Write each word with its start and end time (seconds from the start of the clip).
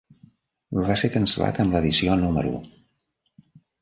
Va 0.87 0.95
ser 1.01 1.11
cancel·lat 1.15 1.61
amb 1.65 1.77
l'edició 1.77 2.17
número. 2.25 2.55